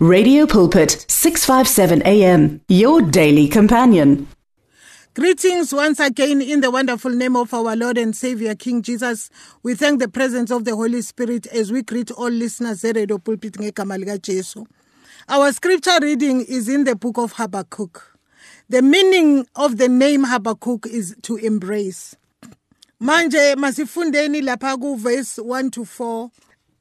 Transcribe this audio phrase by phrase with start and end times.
[0.00, 4.28] Radio Pulpit 657 AM your daily companion.
[5.14, 9.28] Greetings once again in the wonderful name of our Lord and Savior King Jesus.
[9.64, 13.18] We thank the presence of the Holy Spirit as we greet all listeners at Radio
[13.18, 14.66] Pulpit ngegama.
[15.28, 18.16] Our scripture reading is in the book of Habakkuk.
[18.68, 22.14] The meaning of the name Habakkuk is to embrace.
[23.02, 26.30] Manje masifundeni lapha ku verse 1 to 4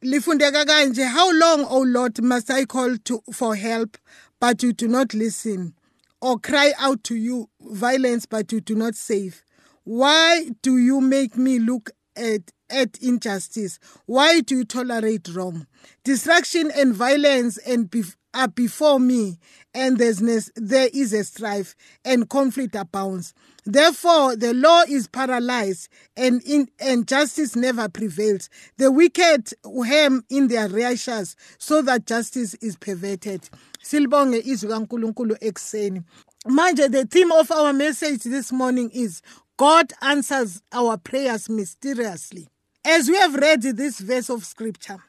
[0.07, 3.97] lifundeka kanje how long o lord must i call to, for help
[4.39, 5.73] but you do not listen?
[6.21, 9.43] Or cry out to you violence but you do not save?
[9.83, 13.79] Why do you make me look at at injustice?
[14.05, 15.67] Why do you tolerate wrong?
[16.03, 17.89] Destruction and violence and
[18.37, 19.39] are before me,
[19.73, 23.33] and there's there is a strife, and conflict abounds.
[23.65, 28.49] Therefore, the law is paralyzed, and, in, and justice never prevails.
[28.77, 29.49] The wicked
[29.85, 33.49] hem in their righteous, so that justice is perverted.
[33.83, 36.03] Silbonge izwi kaNkulunkulu ekseni.
[36.45, 39.21] Manje, the theme of our message this morning is
[39.57, 42.47] God answers our prayers mysteriously.
[42.85, 45.03] As we have read this verse of scripture,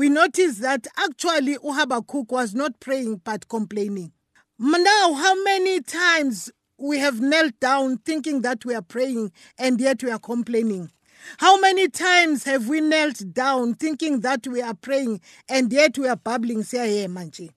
[0.00, 4.12] we notice that actually Uhabakuk was not praying but complaining.
[4.58, 10.02] Now, how many times we have knelt down thinking that we are praying and yet
[10.02, 10.90] we are complaining?
[11.36, 16.08] How many times have we knelt down thinking that we are praying and yet we
[16.08, 17.50] are babbling Say, manji?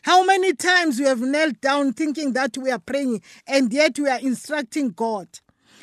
[0.00, 4.08] How many times we have knelt down thinking that we are praying and yet we
[4.08, 5.28] are instructing God?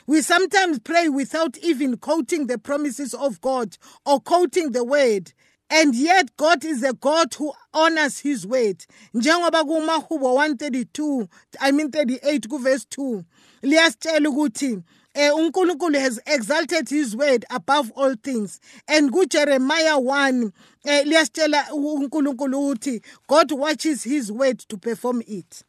[0.08, 5.34] We sometimes pray without even quoting the promises of God or quoting the word.
[5.70, 8.86] And yet God is a God who honors his word.
[9.14, 11.28] Njengoba kumahubo 132,
[11.60, 13.23] I mean 38 verse 2.
[13.64, 14.82] Liyasitshela ukuthi
[15.14, 18.62] eh uNkulunkulu has exalted his word above all things.
[18.88, 20.52] And kuJeremiah 1
[20.86, 25.64] eh liyasitshela uNkulunkulu God watches his word to perform it.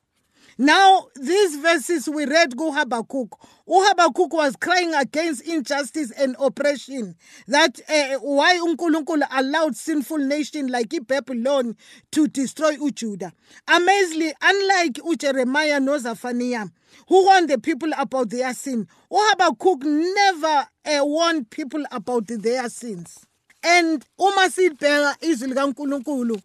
[0.60, 3.38] Now, these verses we read go Habakkuk.
[3.68, 7.14] Habakkuk was crying against injustice and oppression.
[7.46, 11.76] That uh, why uNkulunkulu allowed sinful nation like Babylon
[12.10, 13.32] to destroy Judah.
[13.68, 16.66] Amazingly, unlike Jeremiah nor Zephaniah,
[17.06, 23.24] who warned the people about their sin, Habakkuk never uh, warned people about their sins.
[23.62, 26.42] And uma sibheka izwi likaNkulunkulu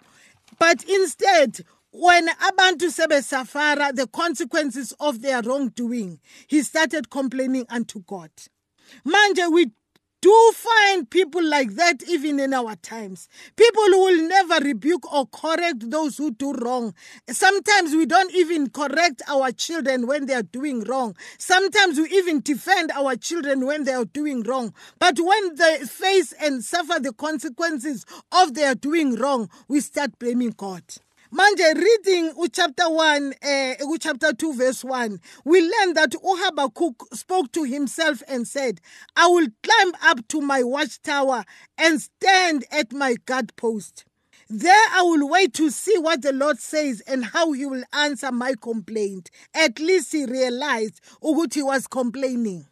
[0.59, 1.59] but instead
[1.93, 8.31] when abantu sebesafara the consequences of their wrongdoing he started complaining unto god
[9.05, 9.71] manje we
[10.23, 13.27] do find people like that even in our times.
[13.57, 16.93] People who will never rebuke or correct those who do wrong.
[17.29, 21.13] Sometimes we don't even correct our children when they are doing wrong.
[21.37, 24.73] Sometimes we even defend our children when they are doing wrong.
[24.97, 30.51] But when they face and suffer the consequences of their doing wrong, we start blaming
[30.55, 30.83] God.
[31.33, 37.63] Manje reading uchapter 1 eh chapter 2 verse 1 we learn that uhabakuk spoke to
[37.63, 38.79] himself and said
[39.15, 41.43] i will climb up to my watchtower
[41.75, 44.05] and stand at my guard post
[44.49, 48.31] there I will wait to see what the Lord says and how he will answer
[48.31, 49.31] my complaint.
[49.55, 52.67] At least he realized ukuthi he was complaining.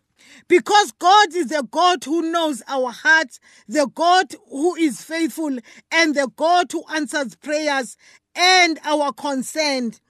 [0.47, 5.57] Because God is the God who knows our hearts, the God who is faithful,
[5.91, 7.97] and the God who answers prayers
[8.35, 10.01] and our consent.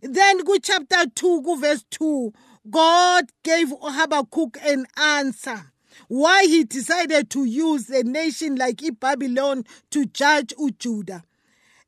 [0.00, 2.32] Then go chapter 2, go verse 2.
[2.68, 5.70] God gave Habakkuk an answer
[6.08, 11.22] why he decided to use a nation like Babylon to judge Judah.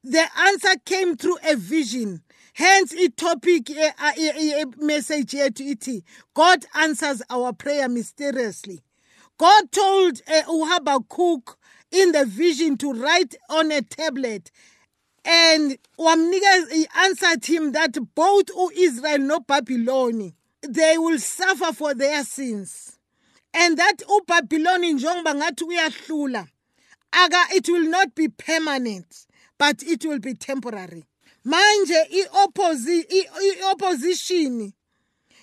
[0.04, 2.22] The answer came through a vision.
[2.54, 6.04] Hence, a topic, a, a, a message here to it.
[6.34, 8.80] God answers our prayer mysteriously.
[9.38, 11.58] God told uh, Habakkuk
[11.90, 14.50] in the vision to write on a tablet
[15.24, 22.24] and wamnikeza answered him that both O Israel no Babylon they will suffer for their
[22.24, 22.98] sins.
[23.54, 26.48] And that uBabylon njengoba ngathi uyahlula
[27.12, 29.26] aka it will not be permanent
[29.58, 31.04] but it will be temporary.
[31.44, 32.06] Manje
[33.40, 34.72] i-opposition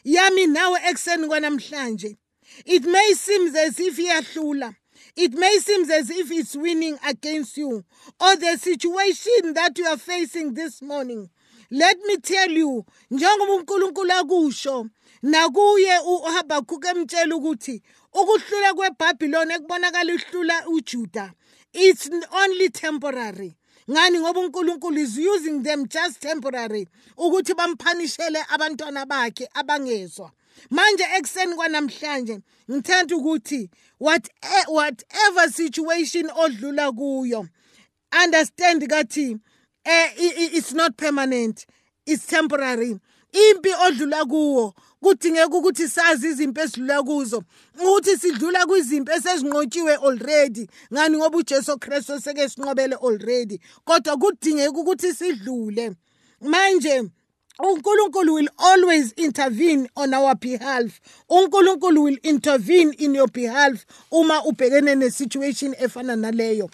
[0.04, 2.18] yami nawe ekuseni kwanamhlanje
[2.66, 4.76] it may seem as if iyahlula
[5.20, 7.84] it may seem as if it's winning against you
[8.22, 11.30] or the situation that you are facing this morning.
[11.70, 14.88] Let me tell you, njengoba uNkulunkulu akusho
[15.22, 17.82] nakuye uHabakuk emtshela ukuthi
[18.14, 21.34] ukuhlula kweBhabhiloni ekubonakala ihlula uJuda
[21.74, 23.56] it's only temporary.
[23.90, 24.20] Ngani?
[24.20, 26.88] Ngoba uNkulunkulu is using them just temporary
[27.18, 30.32] ukuthi bamphanishele abantwana bakhe abangezwa.
[30.70, 32.40] Manje ekuseni kwanamhlanje
[32.72, 33.70] ngithanda ukuthi
[34.70, 37.48] whatever situation odlula kuyo
[38.24, 39.38] understand kathi
[39.86, 41.66] eh it's not permanent
[42.06, 43.00] it's temporary.
[43.32, 47.44] Impi odlula kuwo kudingeka ukuthi sazi izimpi esidlula kuzo
[47.82, 55.14] ukuthi sidlula kwizimpi esezinqotshiwe already ngani ngoba uJesu Kristu seke sinqobele already kodwa kudingeka ukuthi
[55.14, 55.96] sidlule.
[56.42, 57.04] Manje
[57.60, 61.02] uNkulunkulu will always intervene on our behalf.
[61.30, 66.70] uNkulunkulu will intervene in your behalf uma ubhekene nesituation efana naleyo.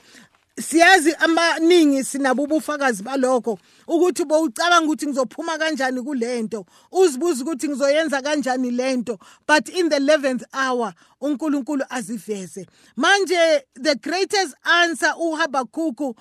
[0.60, 8.72] Siyazi amaningi sinabo ubufakazi balokho ukuthi bowucabanga ukuthi ngizophuma kanjani kulento uzibuza ukuthi ngizoyenza kanjani
[8.72, 16.16] lento but in the 11th hour uNkulunkulu aziveze manje the greatest answer uHabakhuku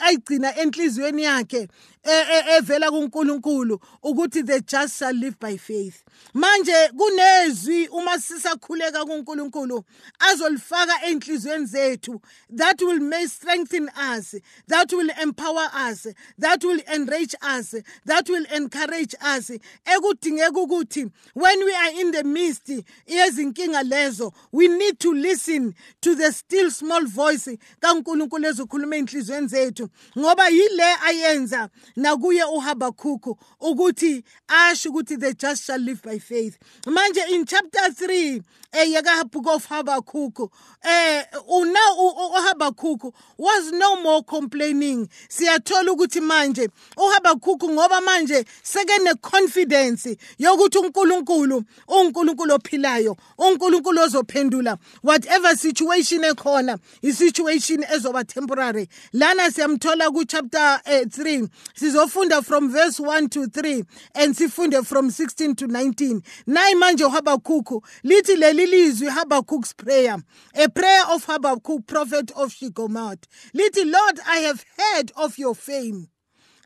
[0.00, 1.68] ayigcina enhliziyweni yakhe e, e,
[2.06, 6.04] evela kuNkulunkulu ukuthi the just shall live by faith.
[6.34, 9.84] Manje kunezwi uma sisakhuleka kuNkulunkulu
[10.18, 12.20] azolifaka enhliziyweni zethu
[12.56, 14.36] that will may strengthen us
[14.68, 16.06] that will empower us
[16.38, 17.74] that will enrich us
[18.04, 19.50] that will encourage us.
[19.84, 22.70] Ekudingeka ukuthi when we are in the midst
[23.06, 29.88] yezinkinga lezo we need to listen to the still small voice kaNkulunkulu ezokhuluma enhlizweni zethu
[30.18, 36.58] ngoba yile ayenza nakuye uHabakukhu ukuthi asho ukuthi the just shall live by faith.
[36.86, 40.50] Manje in chapter 3 eyeka book of Habakkuk
[40.84, 45.08] eh una uHabakkuk was no more complaining.
[45.28, 54.78] Siyathola ukuthi manje uHabakkuk ngoba manje seke ne confidence yokuthi uNkulunkulu uNkulunkulu ophilayo uNkulunkulu ozophendula
[55.02, 58.88] whatever situation ekhona isituation ezoba temporary.
[59.12, 61.48] Lana siyamthola ku chapter 3 eh,
[61.86, 63.84] sizofunda from verse 1 to 3
[64.14, 70.18] and sifunde from 16 to 19 nayi manje uHabakkuk lithi leli lilizwi Habakkuk's prayer,
[70.54, 73.24] a prayer of Habakkuk, prophet of Shigomot.
[73.54, 76.08] Little Lord, I have heard of your fame.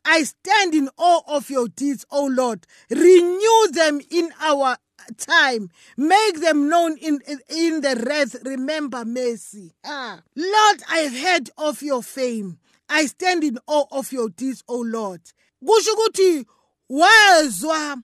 [0.05, 2.67] I stand in awe of your deeds, O Lord.
[2.91, 4.77] Renew them in our
[5.19, 5.71] time.
[5.97, 8.37] Make them known in, in the wrath.
[8.45, 9.73] Remember mercy.
[9.85, 10.21] Ah.
[10.35, 12.59] Lord, I have heard of your fame.
[12.91, 15.21] I stand in awe of your deeds, O Lord.
[15.65, 16.47] Kusho ukuthi
[16.89, 17.97] wezwa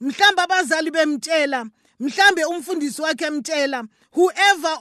[0.00, 1.66] mhlamba abazali bemtshela
[2.00, 4.78] mhlambe umfundisi wakhe emtshela whoever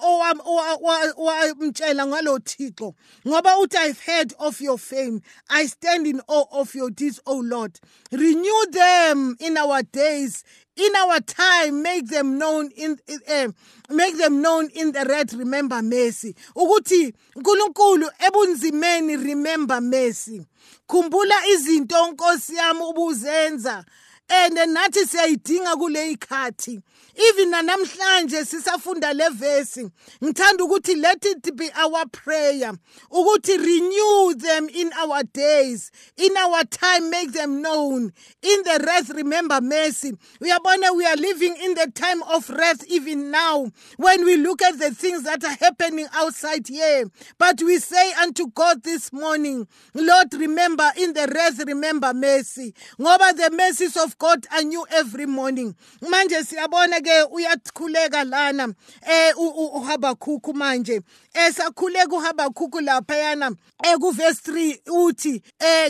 [1.18, 2.94] owamtshela ngalo thixo
[3.27, 5.21] ngoba uthi i've heard of your fame.
[5.50, 7.80] I stand in awe of your deeds o lord.
[8.12, 10.44] Renew them in our days
[10.75, 11.81] in our time.
[11.81, 13.00] Make them known in
[13.30, 13.48] uh,
[13.89, 15.33] make them known in the red.
[15.33, 16.36] Remember mercy.
[16.56, 20.45] Ukuthi uNkulunkulu ebunzimeni remember mercy.
[20.88, 23.86] Khumbula izinto nkosi yami ubuzenza.
[24.30, 26.81] And nathi siyayidinga kule ikhathi.
[27.15, 29.89] Even namhlanje sisafunda le verse.
[30.21, 32.71] Ngithanda ukuthi let it be our prayer.
[33.12, 35.92] Ukuthi renew them in our days.
[36.18, 38.12] In our time make them known.
[38.42, 40.13] In the wrath remember mercy.
[40.42, 43.68] Uyabona we are living in the time of wrath even now.
[43.98, 47.06] When we look at the things that are happening outside here.
[47.38, 52.74] But we say unto God this morning Lord remember in the wrath remember mercy.
[53.00, 55.75] Ngoba the mercies of God are new every morning.
[56.01, 58.74] Manje siyabona ke uyakhuleka lana.
[59.02, 61.02] Eh uHabakhuku manje.
[61.34, 65.90] Esakhuleka uHabakhuku lapha yana ekuverse 3 uthi eh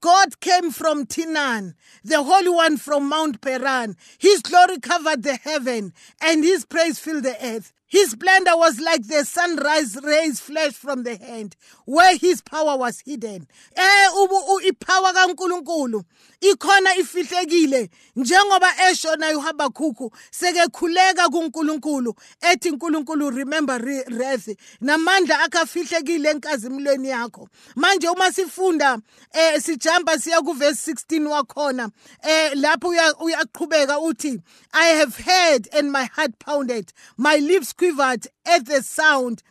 [0.00, 1.74] God came from Teman
[2.04, 7.24] the holy one from Mount Paran his glory covered the heaven and his praise filled
[7.24, 7.72] the earth.
[7.86, 13.00] His splendor was like the sunrise rays flash from the hand where his power was
[13.04, 13.46] hidden.
[13.76, 16.04] Eh ubu ipower kaNkuluNkulu
[16.50, 17.90] ikhona ifihlekile.
[18.16, 24.48] Njengoba esho naye uHabakhuku sekekhuleka kuNkulunkulu ethi uNkulunkulu remember wrath
[24.80, 27.48] namandla akafihlekile enkazimulweni yakho.
[27.76, 28.98] Manje uma sifunda
[29.32, 31.90] eh sijamba siya ku verse 16 wakhona
[32.22, 32.88] eh lapho
[33.20, 34.40] uyaqhubeka uthi
[34.72, 39.42] I have heard and my heart pounded my lips quivered at the sound.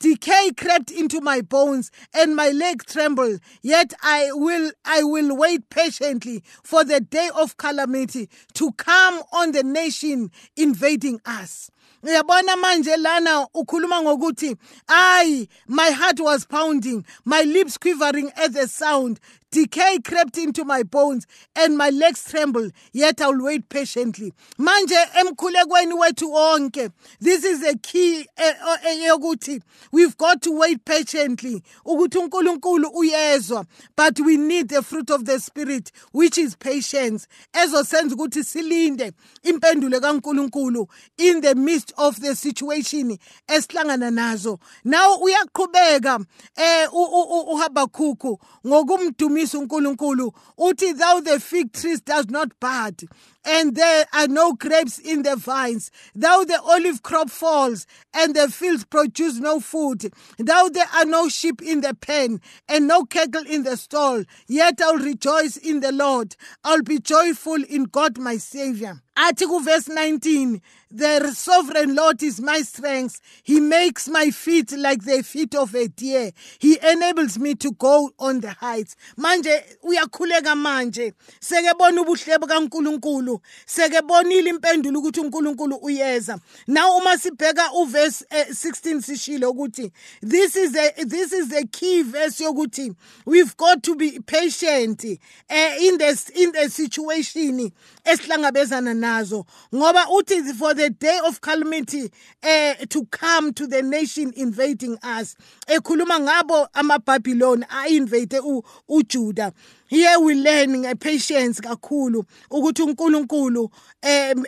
[0.00, 3.40] Decay crept into my bones and my leg trembled.
[3.62, 9.52] Yet i will i will wait patiently for the day of calamity to come on
[9.52, 11.70] the nation invading us.
[12.02, 18.68] Uyabona manje lana ukhuluma ngokuthi ayi my heart was pounding my lips quivering at the
[18.68, 19.18] sound
[19.50, 21.26] Decay crept into my bones
[21.56, 24.34] and my legs tremble, yet I'll wait patiently.
[24.58, 26.92] Manje emkhulekweni wethu wonke.
[27.18, 28.52] This is a key eh,
[28.84, 33.64] eh, yokuthi we've got to wait patiently ukuthi uNkulunkulu uyezwa
[33.96, 39.12] but we need the fruit of the spirit which is patience ezosenza ukuthi silinde
[39.42, 40.86] impendulo kaNkulunkulu
[41.16, 43.16] in the midst of the situation
[43.48, 44.60] esihlangana nazo.
[44.84, 46.20] Now uyaqhubeka
[46.56, 53.08] eh uHabakhuku ngokumduma uyamdumisa uNkulunkulu uthi thou the fig trees does not bud
[53.44, 55.90] and there are no grapes in the vines.
[56.14, 61.28] Though the olive crop falls and the fields produce no food, though there are no
[61.28, 65.92] sheep in the pen and no cattle in the stall, yet I'll rejoice in the
[65.92, 66.36] Lord.
[66.62, 69.00] I'll be joyful in God my Savior.
[69.18, 73.20] Article verse 19 The sovereign Lord is my strength.
[73.42, 76.30] He makes my feet like the feet of a deer.
[76.58, 78.94] He enables me to go on the heights.
[79.18, 81.12] Manje uyakhuleka manje.
[81.40, 83.40] Sekebona ubuhle bukaNkuluNkulu.
[83.66, 86.40] Sekebonile impendulo ukuthi uNkulunkulu uyeza.
[86.68, 89.90] Now uma sibheka uverse 16 eh, sishilo ukuthi
[90.22, 92.94] this is a this is the key verse yokuthi
[93.24, 97.72] we've got to be patient uh, in this in the situation
[98.04, 99.46] esihlangabezana nazo.
[99.74, 102.10] Ngoba uthi for the day of calamity
[102.42, 105.36] uh, to come to the nation invading us.
[105.66, 108.40] Ekhuluma ngabo amabhabhiloni a-invade
[108.88, 109.52] ujuda.
[109.88, 113.70] Here we learn ngepatience kakhulu ukuthi uNkulunkulu
[114.02, 114.44] um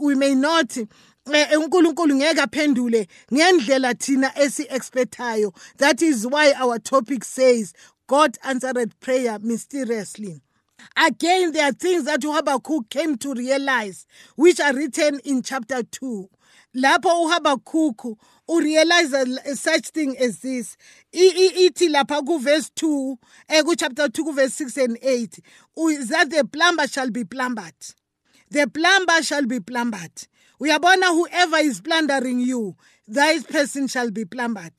[0.00, 0.68] we may not
[1.26, 5.54] uNkulunkulu ngeke aphendule ngendlela thina esi-expectayo.
[5.76, 7.74] That is why our topic says
[8.06, 10.40] God answered prayer mysteriously.
[10.96, 14.06] Again, there are things that Habakkuk came to realize,
[14.36, 16.28] which are written in chapter 2.
[16.74, 18.16] Lapo lapho uhabakhukhu
[18.48, 20.76] urealize such thing as this.
[21.12, 23.16] Ithi lapha kuverse 2
[23.48, 25.40] eh chapter 2 kuverse 6 and 8
[26.08, 27.74] that the plumber shall be plumbered.
[28.50, 30.28] The plumber shall be plumbered.
[30.60, 32.76] Uyabona whoever is plundering you
[33.08, 34.74] that person shall be plumbered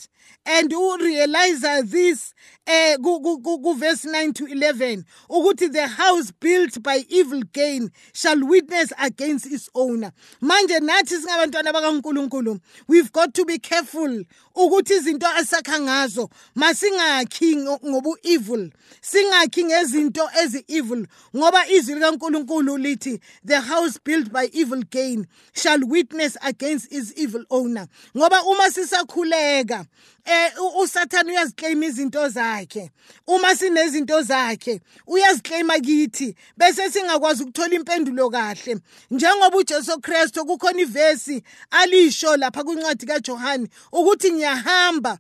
[0.46, 2.34] and who realize this
[2.66, 8.94] eh ku verse 9 to 11 ukuthi the house built by evil gain shall witness
[9.00, 10.12] against its owner.
[10.42, 14.24] Manje nathi singabantwana bakaNkuluNkulu we've got to be careful
[14.56, 23.20] ukuthi izinto asakha ngazo masingakhi ngobu evil singakhi ngezinto ezi evil ngoba izwi likaNkuluNkulu lithi
[23.46, 27.88] the house built by evil gain shall witness against its evil owner.
[28.16, 29.86] Ngoba uma sisakhuleka
[30.26, 32.92] eh usathana uyaziclaim izinto zakhe.
[33.28, 38.78] Uma sinezinto zakhe uyaziclaima kithi bese singakwazi ukuthola impendulo kahle.
[39.12, 45.18] Njengoba uJesu Kristu kukhona ivesi alisho lapha kwincwadi kaJohane ukuthi ngiyahamba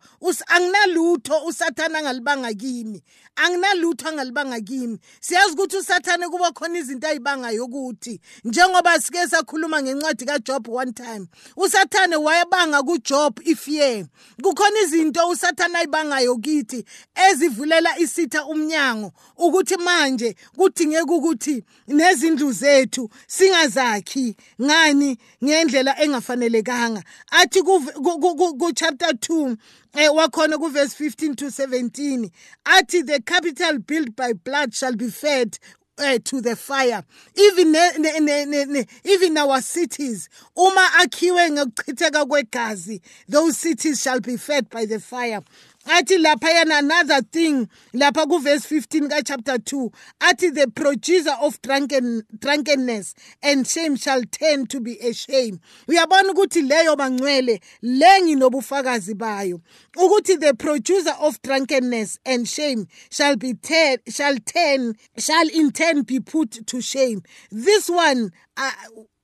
[0.47, 3.03] anginalutho usathana angalibanga kimi.
[3.35, 4.99] Anginalutho angalibanga kimi.
[5.19, 11.27] Siyazi ukuthi usathane kuba khona izinto ayibangayo ukuthi njengoba sike sakhuluma ngencwadi kaJob one time
[11.55, 14.05] usathane wayebanga kuJob ifear
[14.41, 16.85] kukhona izinto usathana ayibangayo kithi
[17.29, 27.03] ezivulela isitha umnyango ukuthi manje kudingeka ukuthi nezindlu zethu singazakhi ngani ngendlela engafanelekanga.
[27.31, 29.55] Athi ku chapter 2
[29.93, 32.29] eh wakhona ku verse 15 to 17
[32.65, 35.57] athi the capital built by blood shall be fed
[35.97, 37.03] uh, to the fire.
[37.37, 44.19] Even ne, ne, ne, ne, even our cities uma akhiwe ngokuchitheka kwegazi those cities shall
[44.19, 45.41] be fed by the fire
[45.85, 53.15] athi laphayana another thing lapha kuverse 15 ka-chapter 2 athi the producer of drunken, drunkenness
[53.41, 59.61] and shame shall turn to be a shame uyabona ukuthi leyo bangcwele le nginobufakazi bayo.
[59.95, 66.03] Ukuthi the producer of drunkenness and shame shall be turn, shall turn shall in turn
[66.03, 67.21] be put to shame.
[67.51, 68.71] This one uh,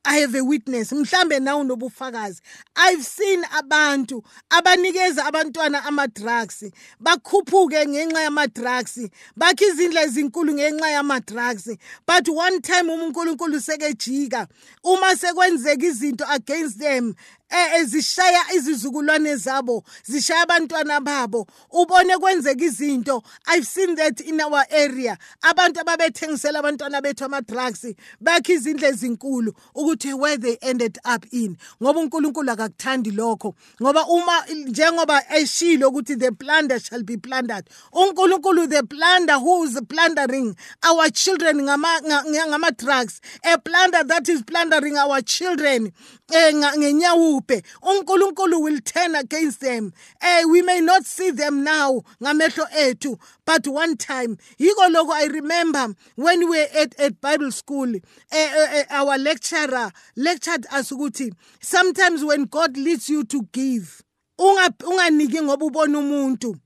[0.08, 0.92] I have a witness.
[0.94, 2.42] Mhlambe nawe unobufakazi
[2.76, 6.64] I've seen abantu abanikeza abantwana ama drugs
[7.00, 9.00] bakhuphuke ngenxa yama drugs
[9.36, 11.68] bakhe izindle ezinkulu ngenxa yama drugs
[12.08, 14.48] but one time uNkulunkulu sekejika
[14.84, 17.14] uma sekwenzeka izinto against them
[17.50, 21.48] ezishaya izizukulwane zabo zishaya abantwana babo.
[21.72, 23.24] Ubone kwenzeka izinto.
[23.48, 25.18] I've seen that in our area.
[25.42, 27.86] Abantu ababethengisela abantwana bethu ama-drugs
[28.22, 31.58] bakhe izindlu ezinkulu ukuthi where they ended up in.
[31.82, 33.56] Ngoba unkulunkulu akakuthandi lokho.
[33.82, 39.80] Ngoba uma njengoba eshilo ukuthi the plunder shall be plundered unkulunkulu the plunder who is
[39.88, 45.92] plundering our children ngama-drugs a plunder that is plundering our children
[46.34, 49.94] eh, ngenyawo ubhubhe uNkulunkulu will turn against them.
[50.22, 55.26] Eh we may not see them now ngamehlo ethu but one time yiko lokho i
[55.28, 58.00] remember when we were at, at bible school eh,
[58.32, 64.04] eh, eh, our lecturer lectured us ukuthi sometimes when god leads you to give
[64.38, 66.58] unganiki ngoba ubona umuntu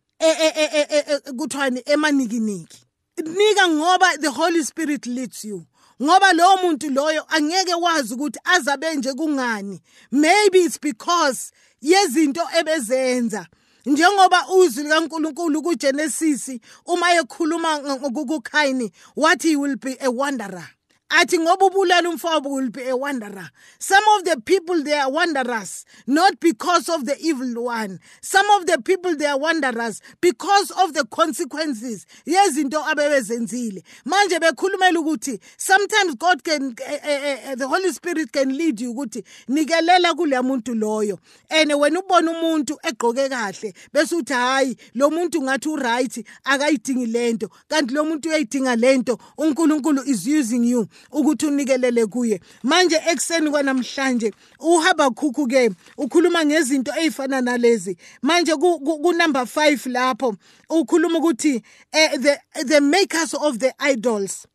[1.37, 2.85] kuthiwani emanikiniki.
[3.17, 5.65] Nika ngoba the holy spirit leads you.
[6.01, 9.81] Ngoba lowo muntu loyo angeke wazi ukuthi azabe nje kungani.
[10.11, 13.47] Maybe it's because yezinto ebezenza.
[13.85, 17.79] Njengoba uzwi likaNkuluNkulu kuGenesis uma ekhuluma
[18.27, 20.69] kuKhayini wathi he will be a wanderer.
[21.11, 23.49] Athi ngoba ubulala umfowabo will be a wanderer.
[23.79, 27.99] Some of the people they are wanderers not because of the evil one.
[28.21, 32.05] Some of the people they are wanderers because of the consequences.
[32.25, 33.83] Yezinto abebezenzile.
[34.05, 38.93] Manje bekhulumela ukuthi sometimes god can uh, uh, uh, the holy spirit can lead you
[38.93, 41.19] ukuthi nikelela kuleya muntu loyo.
[41.49, 47.49] And wena ubona umuntu egqoke kahle bese uthi hayi lo muntu ngathi uright akayidingi lento.
[47.69, 50.87] Kanti lo muntu uyayidinga lento uNkulunkulu is using you.
[51.11, 52.41] Ukuthi unikelele kuye.
[52.63, 57.97] Manje ekseni kwanamhlanje uhabakhukhu ke ukhuluma ngezinto ezifana nalezi.
[58.21, 60.35] Manje ku number 5 lapho
[60.69, 64.47] ukhuluma ukuthi eh, the the makers of the idols.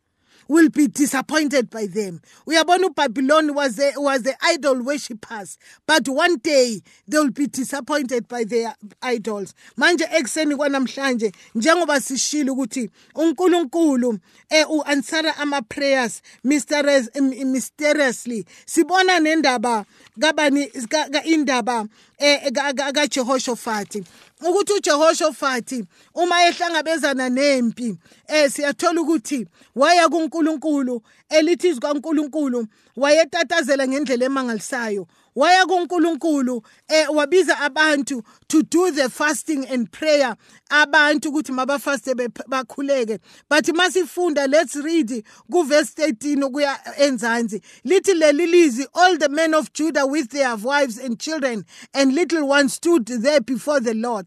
[0.47, 2.21] Will be disappointed by them.
[2.45, 7.47] We uyabona ubabylon was a, was the idol worshippers but one day they will be
[7.47, 9.53] disappointed by their idols.
[9.77, 17.09] Manje ekuseni kwanamhlanje njengoba sishilo ukuthi uNkulunkulu eh uanswera ama prayers mysterious
[17.45, 19.85] mysteriously sibona nendaba
[20.19, 20.71] kabani
[21.25, 21.87] indaba
[22.17, 24.03] eh kaJehoshaphat.
[24.41, 27.97] Ukuthi uJehoshaphat uma ehlangabezana nempi
[28.27, 35.07] eh siyathola ukuthi waya kuNkulunkulu elithi izikaNkulunkulu wayetatazela ngendlela emangalisayo.
[35.37, 40.35] Waya kuNkulunkulu eh wabiza abantu to do the fasting and prayer.
[40.69, 42.15] Abantu ukuthi mabafaste
[42.47, 43.19] bakhuleke.
[43.47, 47.61] But masifunda let's read ku verse 13 kuya enzansi.
[47.85, 52.47] Lithi leli lizwi all the men of Judah with their wives and children and little
[52.47, 54.25] ones stood there before the Lord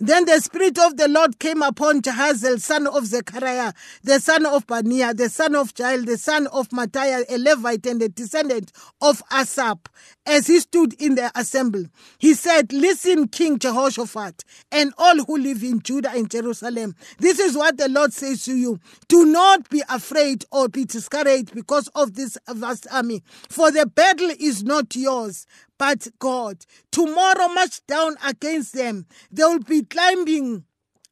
[0.00, 4.66] then the Spirit of the Lord came upon Jahaziel, son of Zechariah, the son of
[4.66, 9.22] Benaiah, the son of Jeiel, the son of Matthiah, a Levite and a descendant of
[9.30, 9.78] Asaph,
[10.26, 11.88] as he stood in the assembly.
[12.18, 16.96] He said, Listen, King Jehoshaphat, and all who live in Judah and Jerusalem.
[17.18, 18.80] This is what the Lord says to you.
[19.06, 24.30] Do not be afraid or be discouraged because of this vast army, for the battle
[24.38, 25.46] is not yours,
[25.82, 26.64] but God.
[26.92, 29.04] Tomorrow, march down against them.
[29.32, 30.62] They will be climbing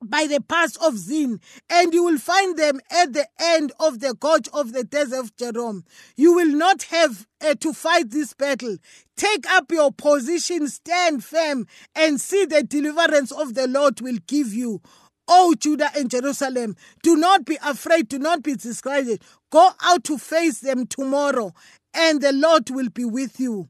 [0.00, 4.14] by the pass of Ziz, and you will find them at the end of the
[4.14, 5.82] gorge of the desert of Jeruel.
[6.14, 8.76] You will not have uh, to fight this battle.
[9.16, 14.54] Take up your position, stand firm, and see the deliverance of the Lord will give
[14.54, 14.80] you.
[15.26, 19.20] O Judah and Jerusalem, do not be afraid, do not be discouraged.
[19.50, 21.54] Go out to face them tomorrow,
[21.92, 23.68] and the Lord will be with you.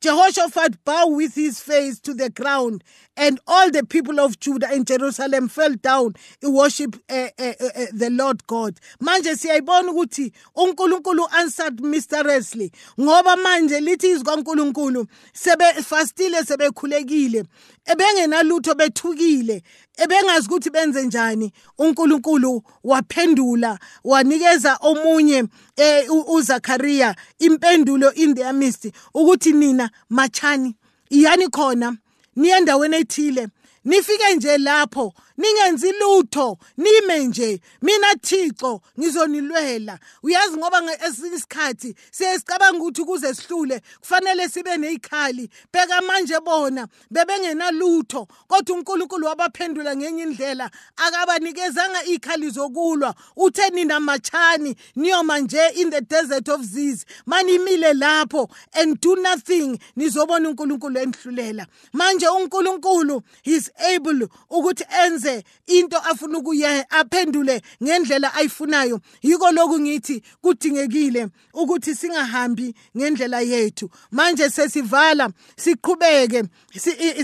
[0.00, 2.84] Jehoshaphat bowed with his face to the ground,
[3.16, 7.86] and all the people of Judah and Jerusalem fell down to worship uh, uh, uh,
[7.92, 8.78] the Lord God.
[9.00, 12.06] Manje siyayibona ukuthi uNkulunkulu answered Mr.
[12.26, 17.44] mysteriously ngoba manje lithi izwi kaNkulunkulu sebefastile sebekhulekile
[17.86, 19.62] ebengenalutho bethukile
[19.96, 21.52] ebengazi ukuthi benze njani?
[21.78, 25.44] uNkulunkulu waphendula wanikeza omunye
[25.76, 30.76] eh, uZakhariya impendulo in their midst ukuthi nina machani
[31.10, 31.96] iyani khona?
[32.36, 33.48] Niye endaweni ethile?
[33.84, 37.60] Nifike nje lapho ningenzi lutho nime nje.
[37.82, 39.98] Mina Thixo ngizonilwela.
[40.22, 47.70] Uyazi ngoba ngesinye isikhathi siyesicabanga ukuthi kuze sihlule kufanele sibe nezikhali bheka manje bona bebengena
[47.70, 50.70] lutho kodwa uNkulunkulu wabaphendula ngenye indlela.
[50.96, 53.14] Akabanikezanga izikhali zokulwa.
[53.36, 59.78] Uthe nina machani niyoma nje in the desert of ziz manimile lapho and do nothing.
[59.96, 68.34] Nizobona uNkulunkulu enhlulela manje uNkulunkulu is able ukuthi enze enze into afuna ukuye aphendule ngendlela
[68.34, 69.00] ayifunayo.
[69.22, 73.90] Yiko lokhu ngithi kudingekile ukuthi singahambi ngendlela yethu.
[74.10, 76.44] Manje sesivala siqhubeke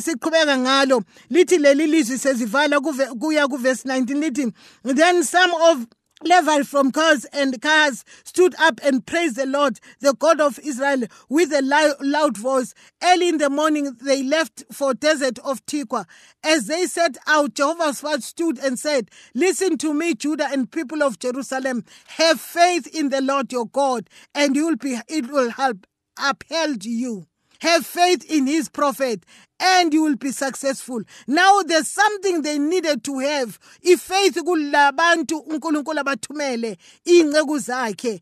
[0.01, 1.03] siqhubeka ngalo.
[1.31, 4.53] Lithi leli lizwi sezivala kuya kuverse 19 lithi
[4.85, 5.87] then some of
[6.25, 11.05] Levi from Kaz and Kaz stood up and praised the Lord, the God of Israel,
[11.29, 11.63] with a
[12.01, 12.75] loud voice.
[13.03, 16.07] Early in the morning, they left for desert of Tekoa.
[16.45, 21.03] As they set out, Jehovah's word stood and said, Listen to me, Judah and people
[21.03, 21.85] of Jerusalem.
[22.07, 25.87] Have faith in the Lord your God, and you will be, it will help
[26.19, 27.27] upheld you.
[27.62, 29.25] Have faith in his prophet
[29.61, 31.01] and you will be successful.
[31.29, 33.57] Now there's something they needed to have.
[33.83, 38.20] if Ifaith kulabantu uNkulunkulu abathumele inceku zakhe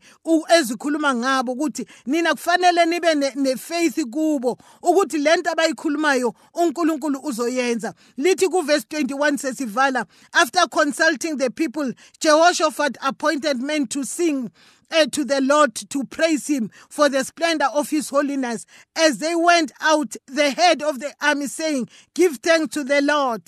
[0.57, 7.95] ezikhuluma ngabo ukuthi nina kufanele nibe nefaith kubo ukuthi lento abayikhulumayo uNkulunkulu uzoyenza.
[8.17, 14.51] Lithi ku verse 21 sesivala after consulting the people Jehoshaphat appointed men to sing
[14.91, 18.65] uh, to the Lord to praise him for the splendor of his holiness.
[18.95, 23.43] As they went out, the head of the army, saying, Give thanks to the Lord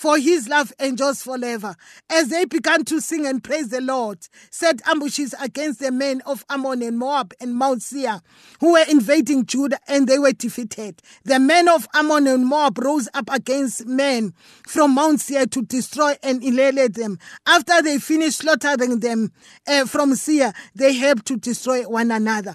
[0.00, 1.76] for his love endures forever.
[2.08, 6.42] As they began to sing and praise the Lord, set ambushes against the men of
[6.48, 8.22] Ammon and Moab and Mount Seir,
[8.60, 11.02] who were invading Judah, and they were defeated.
[11.24, 14.32] The men of Ammon and Moab rose up against men
[14.66, 17.18] from Mount Seir to destroy and annihilate them.
[17.46, 19.30] After they finished slaughtering them
[19.68, 22.54] uh, from Seir, they helped to destroy one another.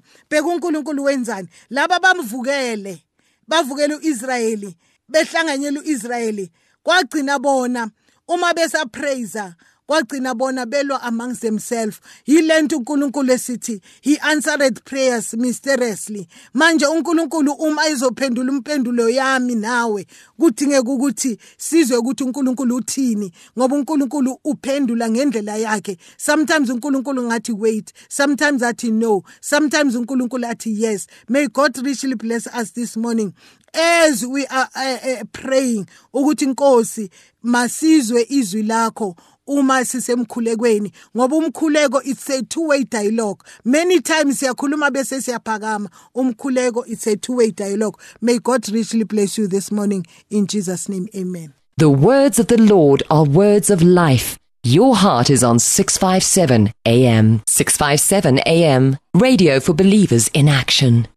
[3.52, 4.76] UIsrayeli,
[5.12, 6.50] uIsrayeli.
[6.86, 7.90] Kwagcina bona
[8.28, 9.54] uma besapraise
[9.88, 12.00] kwagcina bona belwa amongst themselves.
[12.26, 16.28] Yile nto uNkulunkulu esithi he answered prayers mysteriously.
[16.54, 20.08] Manje uNkulunkulu uma izophendula impendulo yami nawe
[20.40, 25.98] kudingeka ukuthi sizwe ukuthi uNkulunkulu uthini ngoba uNkulunkulu uphendula ngendlela yakhe.
[26.18, 27.94] Sometimes uNkulunkulu ngathi wait.
[28.10, 29.24] Sometimes athi no.
[29.42, 31.08] Sometimes uNkulunkulu athi yes.
[31.30, 33.34] May God richly bless us this morning.
[33.74, 37.10] As we are uh, uh, praying ukuthi inkosi
[37.44, 39.16] masizwe izwi lakho
[39.48, 43.44] uma sisemkhulekweni ngoba umkhuleko it's a two way dialogue.
[43.64, 45.90] Many times siyakhuluma bese siyaphakama.
[46.16, 48.00] Umkhuleko it's a two way dialogue.
[48.22, 50.06] May god richly bless you this morning.
[50.30, 51.54] In jesus name amen.
[51.78, 54.38] The words of the lord are words of life.
[54.64, 61.08] Your heart is on 657 am 657 am radio for believers in action